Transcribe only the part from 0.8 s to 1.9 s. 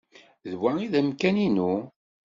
d amkan-inu.